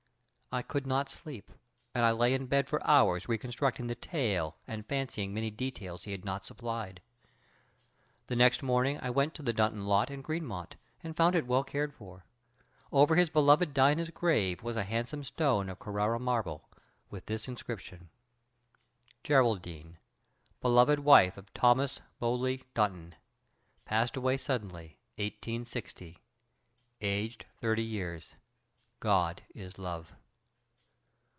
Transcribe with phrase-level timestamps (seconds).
[0.53, 1.49] I could not sleep,
[1.95, 6.11] and I lay in bed for hours reconstructing the tale and fancying many details he
[6.11, 7.01] had not supplied.
[8.27, 11.63] The next morning I went to the Dunton lot in Greenmount and found it well
[11.63, 12.25] cared for.
[12.91, 16.67] Over his loved Dina's grave was a handsome stone of Carrara marble,
[17.09, 17.99] with this inscription:
[18.73, 18.79] ______________________________|
[19.23, 23.15] || GERALDINE, || Beloved wife of Thomas Bowly || Dunton.
[23.41, 26.17] || Passed away suddenly, || 1860.
[26.49, 28.35] || Aged 30 years.
[28.53, 30.11] || "God is love."